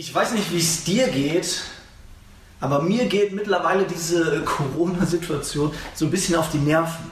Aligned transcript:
Ich 0.00 0.14
weiß 0.14 0.30
nicht, 0.34 0.52
wie 0.52 0.58
es 0.58 0.84
dir 0.84 1.08
geht, 1.08 1.60
aber 2.60 2.82
mir 2.82 3.06
geht 3.06 3.32
mittlerweile 3.32 3.84
diese 3.84 4.42
Corona-Situation 4.44 5.72
so 5.92 6.04
ein 6.04 6.10
bisschen 6.12 6.36
auf 6.36 6.52
die 6.52 6.58
Nerven. 6.58 7.10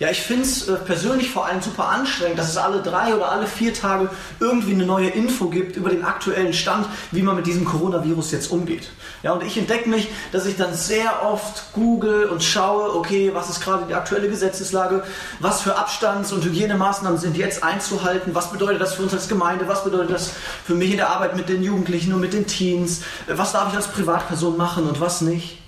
Ja, 0.00 0.10
ich 0.10 0.22
finde 0.22 0.44
es 0.44 0.68
äh, 0.68 0.76
persönlich 0.76 1.30
vor 1.30 1.46
allem 1.46 1.60
super 1.60 1.88
anstrengend, 1.88 2.38
dass 2.38 2.48
es 2.48 2.56
alle 2.56 2.82
drei 2.82 3.16
oder 3.16 3.32
alle 3.32 3.48
vier 3.48 3.74
Tage 3.74 4.08
irgendwie 4.38 4.72
eine 4.72 4.86
neue 4.86 5.08
Info 5.08 5.46
gibt 5.48 5.74
über 5.74 5.90
den 5.90 6.04
aktuellen 6.04 6.52
Stand, 6.52 6.86
wie 7.10 7.22
man 7.22 7.34
mit 7.34 7.46
diesem 7.46 7.64
Coronavirus 7.64 8.30
jetzt 8.30 8.52
umgeht. 8.52 8.90
Ja, 9.24 9.32
und 9.32 9.42
ich 9.42 9.58
entdecke 9.58 9.88
mich, 9.88 10.08
dass 10.30 10.46
ich 10.46 10.56
dann 10.56 10.72
sehr 10.72 11.24
oft 11.24 11.72
google 11.72 12.26
und 12.26 12.44
schaue, 12.44 12.94
okay, 12.94 13.32
was 13.34 13.50
ist 13.50 13.60
gerade 13.60 13.86
die 13.88 13.94
aktuelle 13.94 14.28
Gesetzeslage, 14.28 15.02
was 15.40 15.62
für 15.62 15.76
Abstands- 15.76 16.32
und 16.32 16.44
Hygienemaßnahmen 16.44 17.18
sind 17.18 17.36
jetzt 17.36 17.64
einzuhalten, 17.64 18.36
was 18.36 18.52
bedeutet 18.52 18.80
das 18.80 18.94
für 18.94 19.02
uns 19.02 19.12
als 19.12 19.28
Gemeinde, 19.28 19.66
was 19.66 19.82
bedeutet 19.82 20.12
das 20.12 20.30
für 20.64 20.74
mich 20.74 20.92
in 20.92 20.98
der 20.98 21.10
Arbeit 21.10 21.34
mit 21.34 21.48
den 21.48 21.64
Jugendlichen 21.64 22.12
und 22.12 22.20
mit 22.20 22.34
den 22.34 22.46
Teens, 22.46 23.00
was 23.26 23.50
darf 23.50 23.70
ich 23.70 23.76
als 23.76 23.88
Privatperson 23.88 24.56
machen 24.56 24.88
und 24.88 25.00
was 25.00 25.22
nicht. 25.22 25.58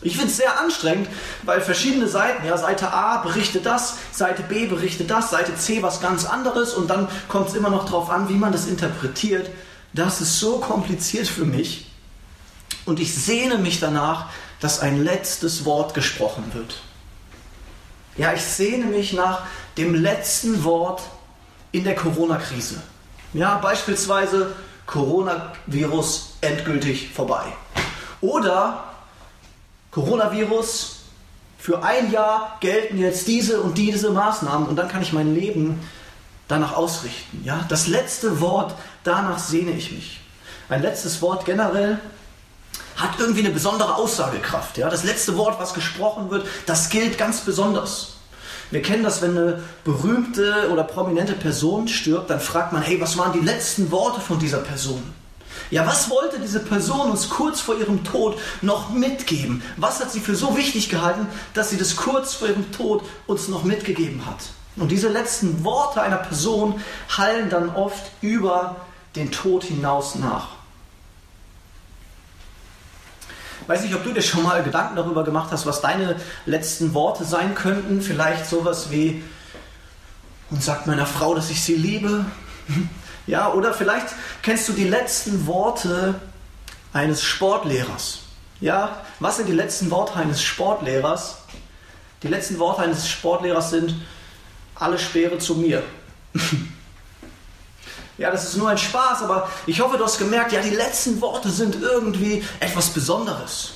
Ich 0.00 0.16
finde 0.16 0.30
es 0.30 0.36
sehr 0.36 0.60
anstrengend, 0.60 1.08
weil 1.42 1.60
verschiedene 1.60 2.06
Seiten, 2.06 2.46
ja, 2.46 2.56
Seite 2.56 2.92
A 2.92 3.18
berichtet 3.18 3.66
das, 3.66 3.96
Seite 4.12 4.42
B 4.42 4.66
berichtet 4.66 5.10
das, 5.10 5.30
Seite 5.30 5.56
C 5.56 5.82
was 5.82 6.00
ganz 6.00 6.24
anderes 6.24 6.74
und 6.74 6.88
dann 6.88 7.08
kommt 7.26 7.48
es 7.48 7.54
immer 7.54 7.70
noch 7.70 7.84
darauf 7.84 8.08
an, 8.08 8.28
wie 8.28 8.34
man 8.34 8.52
das 8.52 8.66
interpretiert. 8.66 9.50
Das 9.92 10.20
ist 10.20 10.38
so 10.38 10.58
kompliziert 10.58 11.26
für 11.26 11.44
mich 11.44 11.90
und 12.84 13.00
ich 13.00 13.14
sehne 13.14 13.58
mich 13.58 13.80
danach, 13.80 14.26
dass 14.60 14.80
ein 14.80 15.02
letztes 15.02 15.64
Wort 15.64 15.94
gesprochen 15.94 16.44
wird. 16.54 16.76
Ja, 18.16 18.32
ich 18.32 18.42
sehne 18.42 18.86
mich 18.86 19.12
nach 19.12 19.42
dem 19.76 19.94
letzten 19.94 20.64
Wort 20.64 21.02
in 21.70 21.84
der 21.84 21.94
Corona-Krise. 21.94 22.82
Ja, 23.32 23.58
beispielsweise 23.58 24.54
Coronavirus 24.86 26.36
endgültig 26.40 27.10
vorbei. 27.12 27.44
Oder 28.20 28.87
Coronavirus, 29.90 30.96
für 31.58 31.82
ein 31.82 32.12
Jahr 32.12 32.56
gelten 32.60 32.98
jetzt 32.98 33.26
diese 33.26 33.60
und 33.60 33.76
diese 33.76 34.10
Maßnahmen 34.10 34.68
und 34.68 34.76
dann 34.76 34.88
kann 34.88 35.02
ich 35.02 35.12
mein 35.12 35.34
Leben 35.34 35.80
danach 36.46 36.74
ausrichten. 36.74 37.42
Ja? 37.44 37.64
Das 37.68 37.88
letzte 37.88 38.40
Wort, 38.40 38.74
danach 39.04 39.38
sehne 39.38 39.72
ich 39.72 39.92
mich. 39.92 40.20
Ein 40.68 40.82
letztes 40.82 41.20
Wort 41.20 41.44
generell 41.44 41.98
hat 42.96 43.10
irgendwie 43.18 43.40
eine 43.40 43.50
besondere 43.50 43.96
Aussagekraft. 43.96 44.78
Ja? 44.78 44.88
Das 44.88 45.04
letzte 45.04 45.36
Wort, 45.36 45.58
was 45.58 45.74
gesprochen 45.74 46.30
wird, 46.30 46.46
das 46.66 46.90
gilt 46.90 47.18
ganz 47.18 47.40
besonders. 47.40 48.14
Wir 48.70 48.82
kennen 48.82 49.02
das, 49.02 49.22
wenn 49.22 49.36
eine 49.36 49.62
berühmte 49.84 50.70
oder 50.70 50.84
prominente 50.84 51.32
Person 51.32 51.88
stirbt, 51.88 52.28
dann 52.28 52.40
fragt 52.40 52.72
man, 52.72 52.82
hey, 52.82 53.00
was 53.00 53.16
waren 53.16 53.32
die 53.32 53.44
letzten 53.44 53.90
Worte 53.90 54.20
von 54.20 54.38
dieser 54.38 54.58
Person? 54.58 55.02
Ja, 55.70 55.86
was 55.86 56.08
wollte 56.08 56.38
diese 56.38 56.60
Person 56.60 57.10
uns 57.10 57.28
kurz 57.28 57.60
vor 57.60 57.76
ihrem 57.76 58.04
Tod 58.04 58.38
noch 58.62 58.90
mitgeben? 58.90 59.62
Was 59.76 60.00
hat 60.00 60.10
sie 60.10 60.20
für 60.20 60.34
so 60.34 60.56
wichtig 60.56 60.88
gehalten, 60.88 61.26
dass 61.54 61.70
sie 61.70 61.76
das 61.76 61.96
kurz 61.96 62.34
vor 62.34 62.48
ihrem 62.48 62.72
Tod 62.72 63.02
uns 63.26 63.48
noch 63.48 63.64
mitgegeben 63.64 64.24
hat? 64.24 64.38
Und 64.76 64.90
diese 64.90 65.08
letzten 65.08 65.64
Worte 65.64 66.00
einer 66.00 66.16
Person 66.16 66.80
hallen 67.16 67.50
dann 67.50 67.74
oft 67.74 68.10
über 68.22 68.76
den 69.16 69.30
Tod 69.30 69.64
hinaus 69.64 70.14
nach. 70.14 70.48
Weiß 73.66 73.82
nicht, 73.82 73.94
ob 73.94 74.02
du 74.04 74.12
dir 74.12 74.22
schon 74.22 74.44
mal 74.44 74.62
Gedanken 74.62 74.96
darüber 74.96 75.24
gemacht 75.24 75.48
hast, 75.50 75.66
was 75.66 75.82
deine 75.82 76.16
letzten 76.46 76.94
Worte 76.94 77.24
sein 77.24 77.54
könnten. 77.54 78.00
Vielleicht 78.00 78.46
sowas 78.46 78.90
wie, 78.90 79.22
und 80.50 80.62
sagt 80.62 80.86
meiner 80.86 81.04
Frau, 81.04 81.34
dass 81.34 81.50
ich 81.50 81.62
sie 81.62 81.74
liebe. 81.74 82.24
Ja, 83.28 83.52
oder 83.52 83.74
vielleicht 83.74 84.06
kennst 84.42 84.68
du 84.70 84.72
die 84.72 84.88
letzten 84.88 85.46
Worte 85.46 86.14
eines 86.94 87.22
Sportlehrers. 87.22 88.20
Ja, 88.58 89.02
was 89.20 89.36
sind 89.36 89.48
die 89.48 89.54
letzten 89.54 89.90
Worte 89.90 90.14
eines 90.14 90.42
Sportlehrers? 90.42 91.36
Die 92.22 92.28
letzten 92.28 92.58
Worte 92.58 92.82
eines 92.82 93.06
Sportlehrers 93.06 93.70
sind 93.70 93.94
alle 94.74 94.98
Speere 94.98 95.38
zu 95.38 95.56
mir. 95.56 95.82
ja, 98.18 98.30
das 98.30 98.44
ist 98.44 98.56
nur 98.56 98.70
ein 98.70 98.78
Spaß, 98.78 99.22
aber 99.22 99.50
ich 99.66 99.80
hoffe, 99.80 99.98
du 99.98 100.04
hast 100.04 100.18
gemerkt, 100.18 100.52
ja, 100.52 100.62
die 100.62 100.70
letzten 100.70 101.20
Worte 101.20 101.50
sind 101.50 101.80
irgendwie 101.82 102.42
etwas 102.60 102.88
Besonderes. 102.88 103.72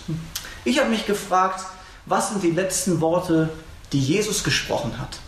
Ich 0.64 0.80
habe 0.80 0.88
mich 0.88 1.04
gefragt, 1.04 1.62
was 2.06 2.30
sind 2.30 2.42
die 2.42 2.52
letzten 2.52 3.02
Worte, 3.02 3.50
die 3.92 4.00
Jesus 4.00 4.44
gesprochen 4.44 4.98
hat? 4.98 5.18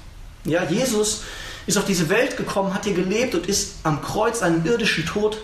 Ja, 0.44 0.64
Jesus 0.64 1.20
ist 1.66 1.78
auf 1.78 1.84
diese 1.84 2.08
Welt 2.08 2.36
gekommen, 2.36 2.74
hat 2.74 2.84
hier 2.84 2.94
gelebt 2.94 3.34
und 3.34 3.46
ist 3.46 3.76
am 3.82 4.02
Kreuz 4.02 4.42
einen 4.42 4.64
irdischen 4.64 5.06
Tod 5.06 5.38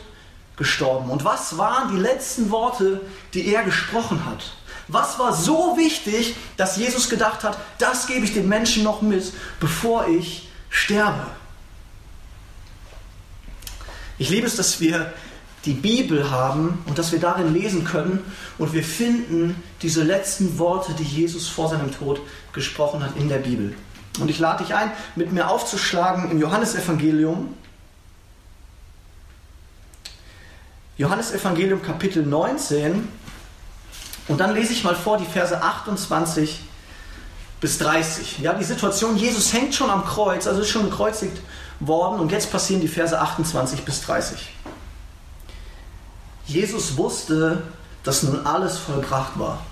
gestorben. 0.56 1.10
Und 1.10 1.24
was 1.24 1.56
waren 1.56 1.94
die 1.94 2.00
letzten 2.00 2.50
Worte, 2.50 3.00
die 3.32 3.52
er 3.52 3.64
gesprochen 3.64 4.26
hat? 4.26 4.52
Was 4.88 5.18
war 5.18 5.32
so 5.32 5.76
wichtig, 5.76 6.34
dass 6.56 6.76
Jesus 6.76 7.08
gedacht 7.08 7.44
hat, 7.44 7.58
das 7.78 8.06
gebe 8.06 8.24
ich 8.24 8.34
den 8.34 8.48
Menschen 8.48 8.82
noch 8.82 9.02
mit, 9.02 9.32
bevor 9.60 10.08
ich 10.08 10.48
sterbe? 10.68 11.26
Ich 14.18 14.28
liebe 14.28 14.46
es, 14.46 14.56
dass 14.56 14.80
wir 14.80 15.12
die 15.64 15.72
Bibel 15.72 16.30
haben 16.30 16.82
und 16.86 16.98
dass 16.98 17.12
wir 17.12 17.20
darin 17.20 17.54
lesen 17.54 17.84
können 17.84 18.24
und 18.58 18.72
wir 18.72 18.82
finden 18.82 19.62
diese 19.82 20.02
letzten 20.02 20.58
Worte, 20.58 20.92
die 20.92 21.04
Jesus 21.04 21.48
vor 21.48 21.68
seinem 21.68 21.92
Tod 21.92 22.20
gesprochen 22.52 23.02
hat 23.02 23.16
in 23.16 23.28
der 23.28 23.38
Bibel. 23.38 23.74
Und 24.18 24.28
ich 24.28 24.38
lade 24.38 24.64
dich 24.64 24.74
ein, 24.74 24.90
mit 25.14 25.32
mir 25.32 25.48
aufzuschlagen 25.48 26.30
im 26.30 26.40
Johannesevangelium. 26.40 27.54
Johannesevangelium 30.98 31.82
Kapitel 31.82 32.26
19. 32.26 33.08
Und 34.28 34.38
dann 34.38 34.54
lese 34.54 34.72
ich 34.72 34.84
mal 34.84 34.94
vor 34.94 35.18
die 35.18 35.24
Verse 35.24 35.62
28 35.62 36.60
bis 37.60 37.78
30. 37.78 38.40
Ja, 38.40 38.54
die 38.54 38.64
Situation, 38.64 39.16
Jesus 39.16 39.52
hängt 39.52 39.74
schon 39.74 39.90
am 39.90 40.04
Kreuz, 40.04 40.46
also 40.46 40.62
ist 40.62 40.68
schon 40.68 40.88
gekreuzigt 40.88 41.40
worden 41.78 42.20
und 42.20 42.32
jetzt 42.32 42.50
passieren 42.50 42.80
die 42.80 42.88
Verse 42.88 43.18
28 43.18 43.84
bis 43.84 44.02
30. 44.02 44.50
Jesus 46.46 46.96
wusste, 46.96 47.62
dass 48.02 48.22
nun 48.22 48.46
alles 48.46 48.78
vollbracht 48.78 49.38
war. 49.38 49.64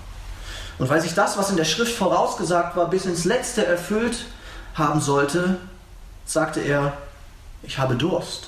Und 0.79 0.89
weil 0.89 1.01
sich 1.01 1.13
das, 1.13 1.37
was 1.37 1.51
in 1.51 1.57
der 1.57 1.65
Schrift 1.65 1.93
vorausgesagt 1.93 2.75
war, 2.75 2.89
bis 2.89 3.05
ins 3.05 3.25
Letzte 3.25 3.65
erfüllt 3.65 4.25
haben 4.73 5.01
sollte, 5.01 5.57
sagte 6.25 6.61
er, 6.61 6.93
ich 7.61 7.77
habe 7.77 7.95
Durst. 7.95 8.47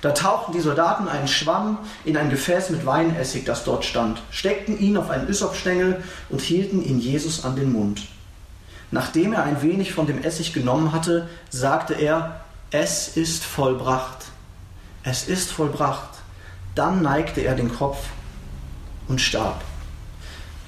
Da 0.00 0.12
tauchten 0.12 0.52
die 0.52 0.60
Soldaten 0.60 1.08
einen 1.08 1.28
Schwamm 1.28 1.78
in 2.04 2.16
ein 2.16 2.30
Gefäß 2.30 2.70
mit 2.70 2.86
Weinessig, 2.86 3.44
das 3.44 3.64
dort 3.64 3.84
stand, 3.84 4.22
steckten 4.30 4.78
ihn 4.78 4.96
auf 4.96 5.10
einen 5.10 5.28
Ysopstängel 5.28 6.02
und 6.30 6.40
hielten 6.40 6.82
ihn 6.82 6.98
Jesus 6.98 7.44
an 7.44 7.56
den 7.56 7.72
Mund. 7.72 8.02
Nachdem 8.90 9.32
er 9.32 9.42
ein 9.42 9.62
wenig 9.62 9.92
von 9.92 10.06
dem 10.06 10.22
Essig 10.22 10.52
genommen 10.52 10.92
hatte, 10.92 11.28
sagte 11.50 11.94
er, 11.94 12.40
es 12.70 13.08
ist 13.16 13.44
vollbracht. 13.44 14.26
Es 15.02 15.28
ist 15.28 15.50
vollbracht. 15.52 16.08
Dann 16.74 17.02
neigte 17.02 17.40
er 17.40 17.54
den 17.54 17.74
Kopf 17.74 17.98
und 19.08 19.20
starb. 19.20 19.62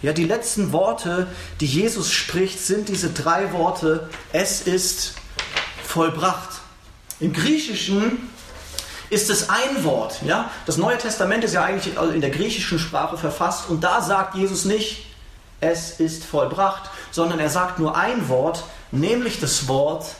Ja, 0.00 0.12
die 0.12 0.24
letzten 0.24 0.72
Worte, 0.72 1.26
die 1.60 1.66
Jesus 1.66 2.12
spricht, 2.12 2.60
sind 2.60 2.88
diese 2.88 3.10
drei 3.10 3.52
Worte, 3.52 4.08
es 4.32 4.62
ist 4.62 5.14
vollbracht. 5.84 6.60
Im 7.18 7.32
Griechischen 7.32 8.30
ist 9.10 9.28
es 9.30 9.48
ein 9.48 9.82
Wort. 9.84 10.22
Ja? 10.24 10.50
Das 10.66 10.76
Neue 10.76 10.98
Testament 10.98 11.42
ist 11.42 11.54
ja 11.54 11.64
eigentlich 11.64 11.96
in 11.96 12.20
der 12.20 12.30
griechischen 12.30 12.78
Sprache 12.78 13.16
verfasst 13.16 13.68
und 13.68 13.82
da 13.82 14.00
sagt 14.00 14.36
Jesus 14.36 14.64
nicht, 14.64 15.06
es 15.60 15.98
ist 15.98 16.24
vollbracht, 16.24 16.90
sondern 17.10 17.40
er 17.40 17.50
sagt 17.50 17.80
nur 17.80 17.96
ein 17.96 18.28
Wort, 18.28 18.62
nämlich 18.92 19.40
das 19.40 19.66
Wort 19.66 20.14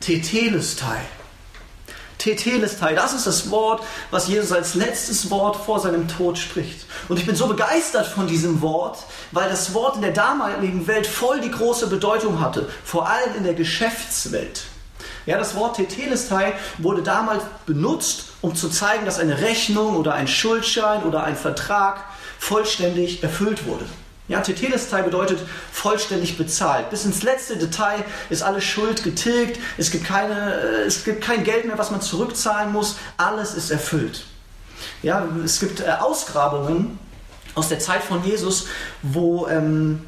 Tetelestai. 0.00 1.00
Tetelestai, 2.18 2.94
das 2.94 3.14
ist 3.14 3.26
das 3.26 3.50
Wort, 3.50 3.82
was 4.10 4.28
Jesus 4.28 4.52
als 4.52 4.74
letztes 4.74 5.30
Wort 5.30 5.56
vor 5.56 5.80
seinem 5.80 6.08
Tod 6.08 6.36
spricht. 6.36 6.84
Und 7.08 7.18
ich 7.18 7.26
bin 7.26 7.36
so 7.36 7.46
begeistert 7.46 8.06
von 8.06 8.26
diesem 8.26 8.60
Wort, 8.60 8.98
weil 9.32 9.48
das 9.48 9.72
Wort 9.72 9.96
in 9.96 10.02
der 10.02 10.12
damaligen 10.12 10.86
Welt 10.86 11.06
voll 11.06 11.40
die 11.40 11.50
große 11.50 11.86
Bedeutung 11.86 12.40
hatte, 12.40 12.68
vor 12.84 13.08
allem 13.08 13.36
in 13.36 13.44
der 13.44 13.54
Geschäftswelt. 13.54 14.62
Ja, 15.26 15.38
das 15.38 15.54
Wort 15.54 15.76
Tetelestai 15.76 16.54
wurde 16.78 17.02
damals 17.02 17.44
benutzt, 17.66 18.24
um 18.40 18.54
zu 18.54 18.68
zeigen, 18.68 19.04
dass 19.04 19.18
eine 19.18 19.40
Rechnung 19.40 19.96
oder 19.96 20.14
ein 20.14 20.26
Schuldschein 20.26 21.02
oder 21.04 21.22
ein 21.24 21.36
Vertrag 21.36 22.04
vollständig 22.38 23.22
erfüllt 23.22 23.66
wurde. 23.66 23.84
Ja, 24.28 24.42
Tetelestai 24.42 25.02
bedeutet 25.02 25.40
vollständig 25.72 26.36
bezahlt. 26.36 26.90
Bis 26.90 27.06
ins 27.06 27.22
letzte 27.22 27.56
Detail 27.56 28.04
ist 28.28 28.42
alle 28.42 28.60
Schuld 28.60 29.02
getilgt, 29.02 29.58
es 29.78 29.90
gibt, 29.90 30.04
keine, 30.04 30.54
äh, 30.54 30.86
es 30.86 31.04
gibt 31.04 31.24
kein 31.24 31.44
Geld 31.44 31.64
mehr, 31.64 31.78
was 31.78 31.90
man 31.90 32.02
zurückzahlen 32.02 32.70
muss, 32.70 32.96
alles 33.16 33.54
ist 33.54 33.70
erfüllt. 33.70 34.26
Ja, 35.02 35.26
es 35.44 35.60
gibt 35.60 35.80
äh, 35.80 35.90
Ausgrabungen 36.00 36.98
aus 37.54 37.68
der 37.68 37.78
Zeit 37.78 38.04
von 38.04 38.22
Jesus, 38.22 38.66
wo 39.02 39.48
ähm, 39.48 40.04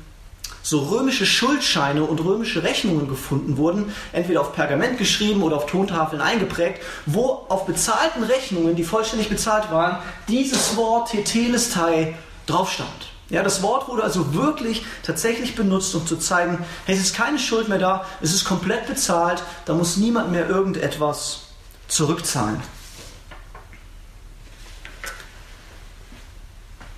so 0.63 0.81
römische 0.81 1.25
Schuldscheine 1.25 2.05
und 2.05 2.21
römische 2.21 2.63
Rechnungen 2.63 3.09
gefunden 3.09 3.57
wurden, 3.57 3.95
entweder 4.13 4.43
auf 4.43 4.55
Pergament 4.55 4.99
geschrieben 4.99 5.43
oder 5.43 5.57
auf 5.57 5.65
Tontafeln 5.65 6.21
eingeprägt, 6.21 6.83
wo 7.07 7.47
auf 7.49 7.65
bezahlten 7.65 8.23
Rechnungen, 8.23 8.77
die 8.77 8.85
vollständig 8.85 9.31
bezahlt 9.31 9.71
waren, 9.71 9.97
dieses 10.29 10.77
Wort 10.77 11.11
Tetelestai 11.11 12.15
drauf 12.47 12.71
stand. 12.71 13.09
Ja, 13.31 13.45
das 13.45 13.63
Wort 13.63 13.89
wurde 13.89 14.03
also 14.03 14.35
wirklich 14.35 14.85
tatsächlich 15.05 15.55
benutzt, 15.55 15.95
um 15.95 16.05
zu 16.05 16.17
zeigen, 16.17 16.65
hey, 16.85 16.97
es 16.97 17.01
ist 17.01 17.15
keine 17.15 17.39
Schuld 17.39 17.69
mehr 17.69 17.79
da, 17.79 18.05
es 18.21 18.35
ist 18.35 18.45
komplett 18.45 18.87
bezahlt, 18.89 19.43
da 19.67 19.73
muss 19.73 19.97
niemand 19.97 20.33
mehr 20.33 20.49
irgendetwas 20.49 21.43
zurückzahlen. 21.87 22.61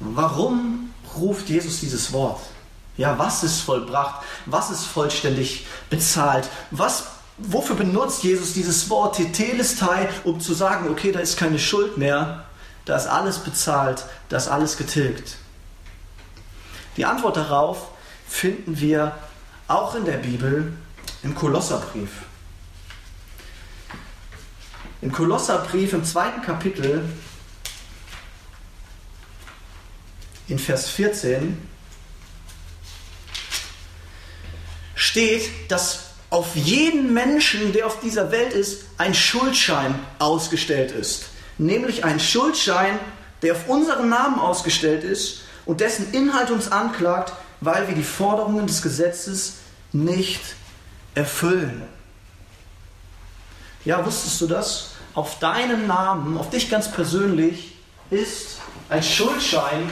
Warum 0.00 0.92
ruft 1.16 1.48
Jesus 1.50 1.80
dieses 1.80 2.12
Wort? 2.14 2.40
Ja, 2.96 3.18
was 3.18 3.44
ist 3.44 3.60
vollbracht? 3.60 4.24
Was 4.46 4.70
ist 4.70 4.84
vollständig 4.84 5.66
bezahlt? 5.90 6.48
Was, 6.70 7.04
wofür 7.36 7.76
benutzt 7.76 8.22
Jesus 8.22 8.54
dieses 8.54 8.88
Wort 8.90 9.16
Tetelestai, 9.16 10.08
um 10.24 10.40
zu 10.40 10.54
sagen, 10.54 10.88
okay, 10.90 11.12
da 11.12 11.20
ist 11.20 11.36
keine 11.36 11.58
Schuld 11.58 11.98
mehr, 11.98 12.44
da 12.86 12.96
ist 12.96 13.06
alles 13.06 13.38
bezahlt, 13.38 14.04
da 14.30 14.38
ist 14.38 14.48
alles 14.48 14.76
getilgt? 14.76 15.36
Die 16.96 17.04
Antwort 17.04 17.36
darauf 17.36 17.88
finden 18.28 18.78
wir 18.80 19.16
auch 19.68 19.94
in 19.94 20.04
der 20.04 20.18
Bibel 20.18 20.72
im 21.22 21.34
Kolosserbrief. 21.34 22.10
Im 25.00 25.10
Kolosserbrief 25.10 25.92
im 25.94 26.04
zweiten 26.04 26.42
Kapitel 26.42 27.08
in 30.48 30.58
Vers 30.58 30.90
14 30.90 31.66
steht, 34.94 35.50
dass 35.70 36.10
auf 36.30 36.54
jeden 36.56 37.12
Menschen, 37.12 37.72
der 37.72 37.86
auf 37.86 38.00
dieser 38.00 38.30
Welt 38.30 38.52
ist, 38.52 38.84
ein 38.96 39.14
Schuldschein 39.14 39.94
ausgestellt 40.18 40.92
ist. 40.92 41.26
Nämlich 41.58 42.04
ein 42.04 42.20
Schuldschein, 42.20 42.98
der 43.42 43.54
auf 43.54 43.68
unseren 43.68 44.08
Namen 44.08 44.38
ausgestellt 44.38 45.04
ist 45.04 45.42
und 45.66 45.80
dessen 45.80 46.12
Inhalt 46.12 46.50
uns 46.50 46.70
anklagt, 46.70 47.32
weil 47.60 47.88
wir 47.88 47.94
die 47.94 48.02
Forderungen 48.02 48.66
des 48.66 48.82
Gesetzes 48.82 49.54
nicht 49.92 50.40
erfüllen. 51.14 51.82
Ja, 53.84 54.04
wusstest 54.04 54.40
du 54.40 54.46
das? 54.46 54.90
Auf 55.14 55.38
deinen 55.38 55.86
Namen, 55.86 56.38
auf 56.38 56.50
dich 56.50 56.70
ganz 56.70 56.90
persönlich, 56.90 57.76
ist 58.10 58.58
ein 58.88 59.02
Schuldschein, 59.02 59.90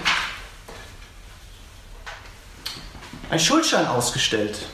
ein 3.30 3.40
Schuldschein 3.40 3.86
ausgestellt. 3.86 4.66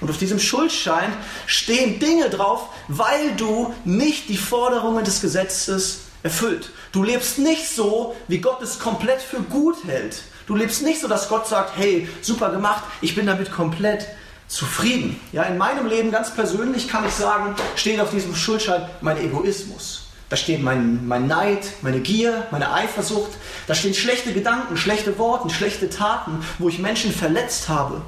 Und 0.00 0.10
auf 0.10 0.18
diesem 0.18 0.38
Schuldschein 0.38 1.12
stehen 1.46 1.98
Dinge 1.98 2.30
drauf, 2.30 2.68
weil 2.86 3.34
du 3.36 3.74
nicht 3.84 4.28
die 4.28 4.36
Forderungen 4.36 5.04
des 5.04 5.20
Gesetzes 5.20 6.00
erfüllt. 6.22 6.70
Du 6.92 7.02
lebst 7.02 7.38
nicht 7.38 7.68
so, 7.68 8.14
wie 8.28 8.38
Gott 8.38 8.62
es 8.62 8.78
komplett 8.78 9.22
für 9.22 9.40
gut 9.40 9.76
hält. 9.84 10.22
Du 10.46 10.56
lebst 10.56 10.82
nicht 10.82 11.00
so, 11.00 11.08
dass 11.08 11.28
Gott 11.28 11.46
sagt, 11.46 11.76
hey, 11.76 12.08
super 12.22 12.50
gemacht, 12.50 12.82
ich 13.00 13.14
bin 13.14 13.26
damit 13.26 13.52
komplett 13.52 14.06
zufrieden. 14.48 15.20
Ja, 15.32 15.42
in 15.42 15.58
meinem 15.58 15.86
Leben 15.86 16.10
ganz 16.10 16.34
persönlich 16.34 16.88
kann 16.88 17.06
ich 17.06 17.12
sagen, 17.12 17.54
steht 17.76 18.00
auf 18.00 18.10
diesem 18.10 18.34
Schuldschein 18.34 18.88
mein 19.00 19.18
Egoismus. 19.18 20.04
Da 20.30 20.36
steht 20.36 20.62
mein, 20.62 21.06
mein 21.06 21.26
Neid, 21.26 21.66
meine 21.82 22.00
Gier, 22.00 22.46
meine 22.50 22.72
Eifersucht. 22.72 23.30
Da 23.66 23.74
stehen 23.74 23.94
schlechte 23.94 24.32
Gedanken, 24.32 24.76
schlechte 24.76 25.18
Worte, 25.18 25.48
schlechte 25.50 25.88
Taten, 25.88 26.44
wo 26.58 26.68
ich 26.68 26.78
Menschen 26.78 27.12
verletzt 27.12 27.68
habe. 27.68 28.02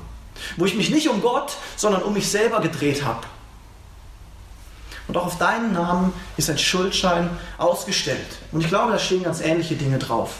Wo 0.56 0.64
ich 0.64 0.74
mich 0.74 0.90
nicht 0.90 1.08
um 1.08 1.22
Gott, 1.22 1.56
sondern 1.76 2.02
um 2.02 2.14
mich 2.14 2.28
selber 2.28 2.60
gedreht 2.60 3.04
habe. 3.04 3.26
Und 5.10 5.16
auch 5.16 5.26
auf 5.26 5.38
deinen 5.38 5.72
Namen 5.72 6.12
ist 6.36 6.50
ein 6.50 6.58
Schuldschein 6.58 7.30
ausgestellt. 7.58 8.38
Und 8.52 8.60
ich 8.60 8.68
glaube, 8.68 8.92
da 8.92 8.98
stehen 9.00 9.24
ganz 9.24 9.40
ähnliche 9.40 9.74
Dinge 9.74 9.98
drauf. 9.98 10.34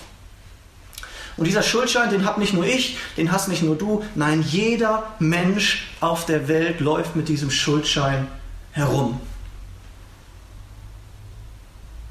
Und 1.36 1.46
dieser 1.48 1.64
Schuldschein, 1.64 2.08
den 2.08 2.24
habe 2.24 2.38
nicht 2.38 2.52
nur 2.52 2.64
ich, 2.64 2.96
den 3.16 3.32
hast 3.32 3.48
nicht 3.48 3.64
nur 3.64 3.74
du, 3.74 4.04
nein, 4.14 4.42
jeder 4.42 5.02
Mensch 5.18 5.88
auf 5.98 6.24
der 6.24 6.46
Welt 6.46 6.78
läuft 6.78 7.16
mit 7.16 7.28
diesem 7.28 7.50
Schuldschein 7.50 8.28
herum. 8.70 9.20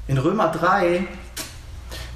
In 0.06 0.18
Römer 0.18 0.48
3, 0.48 1.06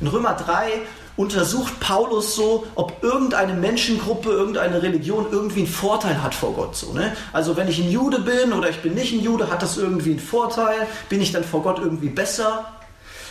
in 0.01 0.07
Römer 0.07 0.35
3 0.35 0.73
untersucht 1.17 1.79
Paulus 1.81 2.35
so, 2.35 2.67
ob 2.75 3.03
irgendeine 3.03 3.55
Menschengruppe, 3.55 4.31
irgendeine 4.31 4.83
Religion 4.83 5.27
irgendwie 5.31 5.61
einen 5.61 5.69
Vorteil 5.69 6.23
hat 6.23 6.35
vor 6.35 6.55
Gott. 6.55 6.77
So, 6.77 6.93
ne? 6.93 7.13
Also 7.33 7.57
wenn 7.57 7.69
ich 7.69 7.79
ein 7.79 7.91
Jude 7.91 8.21
bin 8.21 8.53
oder 8.53 8.69
ich 8.69 8.83
bin 8.83 8.95
nicht 8.95 9.13
ein 9.13 9.21
Jude, 9.21 9.51
hat 9.51 9.63
das 9.63 9.77
irgendwie 9.77 10.11
einen 10.11 10.19
Vorteil? 10.19 10.87
Bin 11.09 11.21
ich 11.21 11.33
dann 11.33 11.45
vor 11.45 11.63
Gott 11.63 11.79
irgendwie 11.79 12.09
besser? 12.09 12.65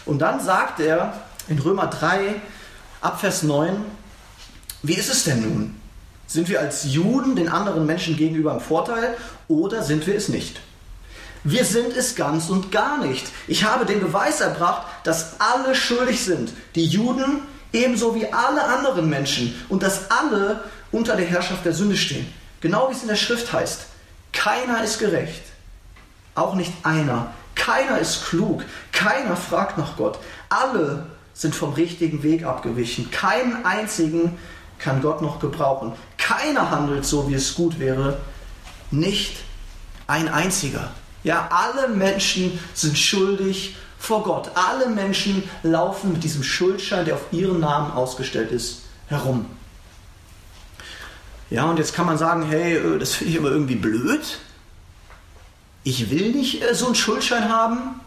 Und 0.06 0.20
dann 0.20 0.40
sagt 0.40 0.80
er 0.80 1.14
in 1.48 1.60
Römer 1.60 1.88
3, 1.88 2.36
ab 3.02 3.20
Vers 3.20 3.44
9, 3.44 3.76
wie 4.82 4.96
ist 4.96 5.12
es 5.12 5.26
denn 5.26 5.42
nun? 5.42 5.76
Sind 6.26 6.50
wir 6.50 6.62
als 6.62 6.86
Juden 6.86 7.36
den 7.36 7.50
anderen 7.50 7.86
Menschen 7.86 8.16
gegenüber 8.16 8.54
im 8.54 8.60
Vorteil 8.60 9.18
oder 9.48 9.84
sind 9.84 10.08
wir 10.08 10.16
es 10.16 10.30
nicht? 10.30 10.60
Wir 11.44 11.66
sind 11.66 11.96
es 11.96 12.16
ganz 12.16 12.50
und 12.50 12.72
gar 12.72 12.98
nicht. 13.06 13.28
Ich 13.48 13.66
habe 13.66 13.86
den 13.86 14.00
Beweis 14.00 14.40
erbracht, 14.40 14.88
dass 15.04 15.42
alle 15.42 15.76
schuldig 15.76 16.24
sind. 16.24 16.54
Die 16.76 16.86
Juden 16.86 17.42
ebenso 17.74 18.16
wie 18.16 18.32
alle 18.32 18.64
anderen 18.64 19.10
Menschen 19.10 19.54
und 19.68 19.84
dass 19.84 20.10
alle 20.12 20.64
unter 20.92 21.16
der 21.16 21.26
Herrschaft 21.26 21.66
der 21.66 21.74
Sünde 21.74 21.98
stehen. 21.98 22.32
Genau 22.62 22.90
wie 22.90 22.94
es 22.94 23.02
in 23.02 23.10
der 23.10 23.16
Schrift 23.16 23.52
heißt. 23.52 23.88
Keiner 24.32 24.84
ist 24.84 25.00
gerecht. 25.00 25.44
Auch 26.36 26.56
nicht 26.56 26.72
einer. 26.84 27.34
Keiner 27.56 28.00
ist 28.00 28.26
klug. 28.26 28.64
Keiner 28.92 29.36
fragt 29.36 29.78
nach 29.78 29.98
Gott. 29.98 30.20
Alle 30.50 31.08
sind 31.34 31.56
vom 31.56 31.74
richtigen 31.74 32.24
Weg 32.24 32.46
abgewichen. 32.46 33.12
Keinen 33.12 33.66
einzigen 33.66 34.38
kann 34.80 35.02
Gott 35.02 35.22
noch 35.22 35.40
gebrauchen. 35.40 35.94
Keiner 36.18 36.72
handelt 36.72 37.06
so, 37.06 37.30
wie 37.30 37.36
es 37.36 37.56
gut 37.56 37.80
wäre. 37.80 38.20
Nicht 38.92 39.38
ein 40.08 40.28
einziger. 40.28 40.92
Ja, 41.24 41.50
alle 41.50 41.88
Menschen 41.88 42.60
sind 42.74 42.98
schuldig 42.98 43.76
vor 44.04 44.22
Gott. 44.24 44.52
Alle 44.56 44.90
Menschen 44.90 45.50
laufen 45.64 46.12
mit 46.12 46.26
diesem 46.26 46.44
Schuldschein, 46.44 47.06
der 47.06 47.16
auf 47.16 47.22
ihren 47.32 47.62
Namen 47.62 47.94
ausgestellt 47.94 48.52
ist, 48.52 48.82
herum. 49.08 49.46
Ja, 51.50 51.64
und 51.66 51.80
jetzt 51.80 51.96
kann 51.96 52.06
man 52.06 52.18
sagen, 52.18 52.44
hey, 52.44 52.76
äh, 52.76 53.00
das 53.00 53.16
finde 53.16 53.32
ich 53.32 53.40
aber 53.40 53.52
irgendwie 53.52 53.76
blöd. 53.76 54.40
Ich 55.86 56.12
will 56.12 56.34
nicht 56.34 56.62
äh, 56.62 56.76
so 56.76 56.88
einen 56.88 56.96
Schuldschein 56.96 57.48
haben. 57.48 58.02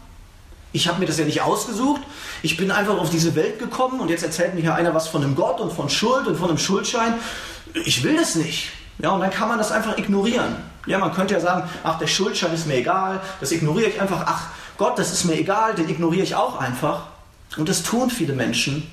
Ich 0.71 0.87
habe 0.87 0.99
mir 0.99 1.07
das 1.07 1.17
ja 1.17 1.25
nicht 1.25 1.41
ausgesucht. 1.41 2.01
Ich 2.43 2.57
bin 2.57 2.69
einfach 2.69 2.99
auf 2.99 3.09
diese 3.09 3.33
Welt 3.33 3.57
gekommen 3.57 3.99
und 3.99 4.09
jetzt 4.09 4.23
erzählt 4.23 4.53
mir 4.53 4.61
hier 4.61 4.75
einer 4.75 4.93
was 4.93 5.07
von 5.07 5.23
einem 5.23 5.33
Gott 5.33 5.59
und 5.59 5.73
von 5.73 5.89
Schuld 5.89 6.27
und 6.27 6.35
von 6.37 6.49
einem 6.49 6.59
Schuldschein. 6.59 7.15
Ich 7.73 8.03
will 8.03 8.17
das 8.17 8.35
nicht. 8.35 8.69
Ja, 8.99 9.11
und 9.11 9.21
dann 9.21 9.31
kann 9.31 9.47
man 9.47 9.57
das 9.57 9.71
einfach 9.71 9.97
ignorieren. 9.97 10.57
Ja, 10.85 10.99
man 10.99 11.11
könnte 11.13 11.33
ja 11.33 11.39
sagen, 11.39 11.67
ach, 11.83 11.97
der 11.97 12.07
Schuldschein 12.07 12.53
ist 12.53 12.67
mir 12.67 12.75
egal, 12.75 13.19
das 13.39 13.51
ignoriere 13.51 13.89
ich 13.89 13.99
einfach. 13.99 14.23
Ach, 14.27 14.49
Gott, 14.77 14.99
das 14.99 15.11
ist 15.11 15.25
mir 15.25 15.35
egal, 15.35 15.75
den 15.75 15.89
ignoriere 15.89 16.23
ich 16.23 16.35
auch 16.35 16.59
einfach. 16.59 17.07
Und 17.57 17.69
das 17.69 17.83
tun 17.83 18.09
viele 18.09 18.33
Menschen. 18.33 18.89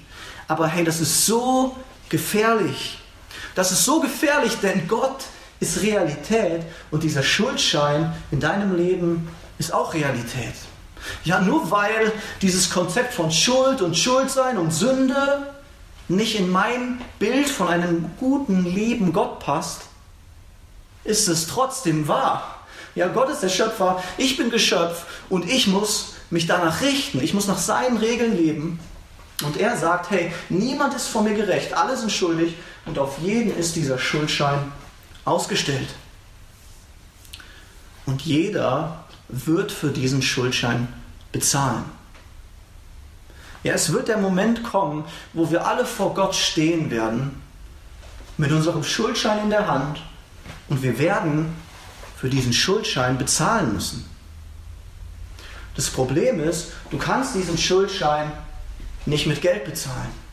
Aber 0.48 0.66
hey, 0.66 0.84
das 0.84 1.00
ist 1.00 1.26
so 1.26 1.76
gefährlich. 2.08 2.98
Das 3.54 3.72
ist 3.72 3.84
so 3.84 4.00
gefährlich, 4.00 4.56
denn 4.62 4.88
Gott 4.88 5.24
ist 5.60 5.82
Realität 5.82 6.62
und 6.90 7.02
dieser 7.02 7.22
Schuldschein 7.22 8.12
in 8.30 8.40
deinem 8.40 8.76
Leben 8.76 9.28
ist 9.58 9.72
auch 9.72 9.94
Realität. 9.94 10.54
Ja, 11.22 11.40
nur 11.40 11.70
weil 11.70 12.12
dieses 12.42 12.70
Konzept 12.70 13.14
von 13.14 13.30
Schuld 13.30 13.82
und 13.82 13.96
Schuldsein 13.96 14.58
und 14.58 14.72
Sünde 14.72 15.52
nicht 16.08 16.38
in 16.38 16.50
mein 16.50 17.00
Bild 17.18 17.48
von 17.48 17.68
einem 17.68 18.10
guten, 18.18 18.64
lieben 18.64 19.12
Gott 19.12 19.38
passt, 19.38 19.82
ist 21.04 21.28
es 21.28 21.46
trotzdem 21.46 22.08
wahr. 22.08 22.53
Ja, 22.94 23.08
Gott 23.08 23.28
ist 23.28 23.42
der 23.42 23.48
Schöpfer, 23.48 24.02
ich 24.16 24.36
bin 24.36 24.50
Geschöpf 24.50 25.04
und 25.28 25.48
ich 25.50 25.66
muss 25.66 26.14
mich 26.30 26.46
danach 26.46 26.80
richten. 26.80 27.20
Ich 27.22 27.34
muss 27.34 27.46
nach 27.46 27.58
seinen 27.58 27.96
Regeln 27.96 28.36
leben. 28.36 28.78
Und 29.42 29.56
er 29.56 29.76
sagt, 29.76 30.10
hey, 30.10 30.32
niemand 30.48 30.94
ist 30.94 31.08
vor 31.08 31.22
mir 31.22 31.34
gerecht, 31.34 31.74
alle 31.74 31.96
sind 31.96 32.12
schuldig 32.12 32.54
und 32.86 32.98
auf 32.98 33.18
jeden 33.18 33.56
ist 33.56 33.74
dieser 33.74 33.98
Schuldschein 33.98 34.72
ausgestellt. 35.24 35.88
Und 38.06 38.22
jeder 38.22 39.04
wird 39.28 39.72
für 39.72 39.90
diesen 39.90 40.22
Schuldschein 40.22 40.88
bezahlen. 41.32 41.84
Ja, 43.64 43.72
es 43.72 43.92
wird 43.92 44.08
der 44.08 44.18
Moment 44.18 44.62
kommen, 44.62 45.04
wo 45.32 45.50
wir 45.50 45.66
alle 45.66 45.86
vor 45.86 46.14
Gott 46.14 46.34
stehen 46.34 46.90
werden, 46.90 47.42
mit 48.36 48.52
unserem 48.52 48.84
Schuldschein 48.84 49.44
in 49.44 49.50
der 49.50 49.66
Hand 49.66 50.02
und 50.68 50.82
wir 50.82 50.98
werden 50.98 51.56
für 52.16 52.28
diesen 52.28 52.52
Schuldschein 52.52 53.18
bezahlen 53.18 53.74
müssen. 53.74 54.04
Das 55.76 55.90
Problem 55.90 56.40
ist, 56.40 56.68
du 56.90 56.98
kannst 56.98 57.34
diesen 57.34 57.58
Schuldschein 57.58 58.30
nicht 59.06 59.26
mit 59.26 59.42
Geld 59.42 59.64
bezahlen. 59.64 60.24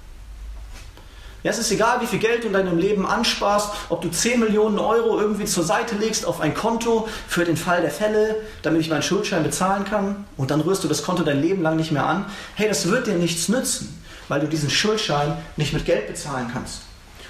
Ja, 1.44 1.50
es 1.50 1.58
ist 1.58 1.72
egal, 1.72 2.00
wie 2.02 2.06
viel 2.06 2.20
Geld 2.20 2.44
du 2.44 2.48
in 2.48 2.54
deinem 2.54 2.78
Leben 2.78 3.04
ansparst, 3.04 3.70
ob 3.90 4.02
du 4.02 4.10
10 4.10 4.40
Millionen 4.40 4.78
Euro 4.78 5.20
irgendwie 5.20 5.46
zur 5.46 5.64
Seite 5.64 5.96
legst 5.96 6.24
auf 6.24 6.40
ein 6.40 6.54
Konto 6.54 7.10
für 7.28 7.46
den 7.46 7.58
Fall 7.58 7.82
der 7.82 7.90
Fälle, 7.90 8.36
damit 8.62 8.82
ich 8.82 8.90
meinen 8.90 9.02
Schuldschein 9.02 9.42
bezahlen 9.42 9.84
kann 9.84 10.26
und 10.38 10.52
dann 10.52 10.62
rührst 10.62 10.84
du 10.84 10.88
das 10.88 11.02
Konto 11.02 11.24
dein 11.24 11.42
Leben 11.42 11.64
lang 11.64 11.78
nicht 11.78 11.92
mehr 11.92 12.06
an. 12.06 12.28
Hey, 12.54 12.68
das 12.68 12.90
wird 12.90 13.08
dir 13.08 13.16
nichts 13.16 13.50
nützen, 13.50 14.04
weil 14.28 14.40
du 14.40 14.48
diesen 14.48 14.70
Schuldschein 14.70 15.36
nicht 15.58 15.74
mit 15.74 15.86
Geld 15.86 16.06
bezahlen 16.06 16.48
kannst. 16.54 16.82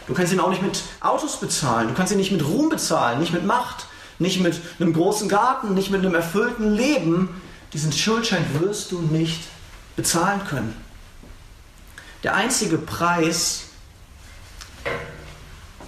Du 0.08 0.14
kannst 0.14 0.34
ihn 0.34 0.42
auch 0.42 0.50
nicht 0.50 0.62
mit 0.62 0.82
Autos 1.00 1.40
bezahlen, 1.40 1.88
du 1.88 1.94
kannst 1.94 2.12
ihn 2.12 2.18
nicht 2.18 2.34
mit 2.34 2.46
Ruhm 2.46 2.68
bezahlen, 2.68 3.22
nicht 3.22 3.32
mit 3.32 3.46
Macht, 3.46 3.86
nicht 4.22 4.40
mit 4.40 4.62
einem 4.80 4.94
großen 4.94 5.28
Garten, 5.28 5.74
nicht 5.74 5.90
mit 5.90 6.06
einem 6.06 6.16
erfüllten 6.16 6.74
Leben. 6.74 7.42
Diesen 7.74 7.92
Schuldschein 7.92 8.46
wirst 8.60 8.92
du 8.92 9.02
nicht 9.02 9.42
bezahlen 9.96 10.46
können. 10.46 10.76
Der 12.24 12.36
einzige 12.36 12.78
Preis, 12.78 13.64